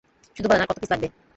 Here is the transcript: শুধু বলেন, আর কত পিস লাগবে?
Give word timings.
শুধু 0.37 0.47
বলেন, 0.49 0.61
আর 0.63 0.69
কত 0.69 0.77
পিস 0.81 0.89
লাগবে? 0.91 1.07